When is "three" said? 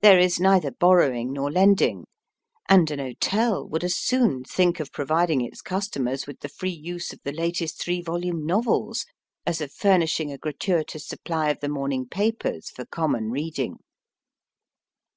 7.82-8.00